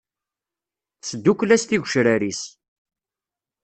Tesdukel-as 1.01 1.63
tigecrar-is. 1.65 2.41